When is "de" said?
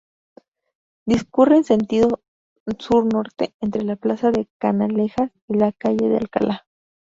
4.31-4.47, 6.09-6.17